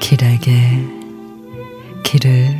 길에게 0.00 0.50
길을 2.02 2.57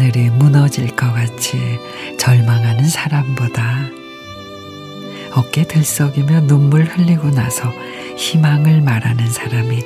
하늘이 0.00 0.30
무너질 0.30 0.96
것 0.96 1.12
같이 1.12 1.78
절망하는 2.18 2.88
사람보다 2.88 3.80
어깨 5.34 5.64
들썩이며 5.64 6.46
눈물 6.46 6.84
흘리고 6.84 7.28
나서 7.30 7.70
희망을 8.16 8.80
말하는 8.80 9.30
사람이 9.30 9.84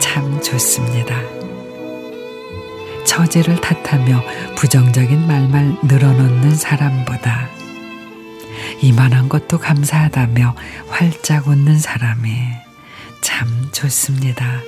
참 0.00 0.42
좋습니다. 0.42 1.14
처지를 3.06 3.60
탓하며 3.60 4.24
부정적인 4.56 5.28
말만 5.28 5.78
늘어놓는 5.84 6.56
사람보다 6.56 7.48
이만한 8.82 9.28
것도 9.28 9.58
감사하다며 9.58 10.56
활짝 10.88 11.46
웃는 11.46 11.78
사람이 11.78 12.28
참 13.20 13.68
좋습니다. 13.70 14.62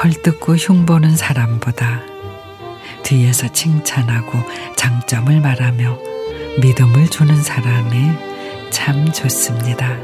헐뜯고 0.00 0.54
흉보는 0.54 1.16
사람보다 1.16 2.17
뒤에서 3.02 3.48
칭찬하고 3.48 4.38
장점을 4.76 5.40
말하며 5.40 5.98
믿음을 6.60 7.08
주는 7.08 7.40
사람이 7.42 8.10
참 8.70 9.10
좋습니다. 9.12 9.96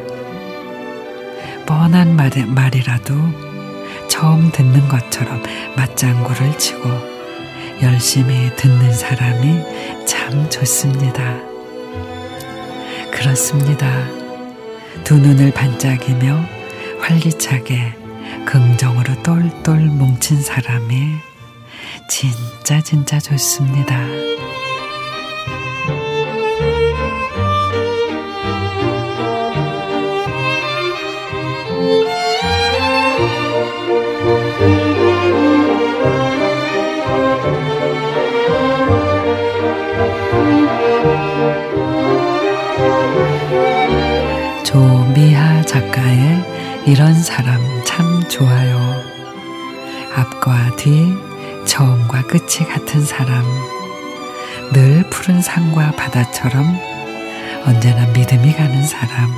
뻔한 1.66 2.16
말, 2.16 2.30
말이라도 2.46 3.14
처음 4.08 4.50
듣는 4.52 4.88
것처럼 4.88 5.42
맞장구를 5.76 6.58
치고 6.58 6.88
열심히 7.82 8.54
듣는 8.56 8.92
사람이 8.92 10.06
참 10.06 10.48
좋습니다. 10.48 11.40
그렇습니다. 13.10 14.06
두 15.02 15.18
눈을 15.18 15.52
반짝이며 15.52 16.44
활기차게 17.00 17.94
긍정으로 18.46 19.22
똘똘 19.22 19.80
뭉친 19.80 20.40
사람이 20.40 21.14
진짜 22.16 22.80
진짜 22.80 23.18
좋습니다. 23.18 24.06
조미하 44.62 45.62
작가의 45.62 46.44
이런 46.86 47.12
사람 47.20 47.60
참 47.84 48.22
좋아요. 48.28 49.02
앞과 50.14 50.76
뒤, 50.76 51.12
처음과 51.64 52.22
끝이 52.22 52.66
같은 52.68 53.04
사람. 53.04 53.44
늘 54.72 55.04
푸른 55.10 55.40
산과 55.40 55.92
바다처럼 55.92 56.78
언제나 57.66 58.06
믿음이 58.08 58.52
가는 58.52 58.82
사람. 58.82 59.30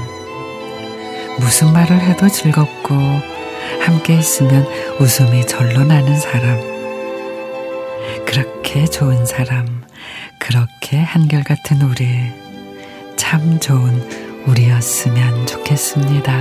무슨 1.38 1.72
말을 1.72 2.00
해도 2.00 2.28
즐겁고 2.28 2.94
함께 3.81 4.15
있으면 4.19 4.66
웃음이 4.98 5.47
절로 5.47 5.84
나는 5.84 6.19
사람. 6.19 6.60
그렇게 8.25 8.84
좋은 8.86 9.25
사람, 9.26 9.82
그렇게 10.38 10.98
한결같은 10.98 11.82
우리. 11.82 12.32
참 13.16 13.59
좋은 13.60 14.44
우리였으면 14.47 15.47
좋겠습니다. 15.47 16.32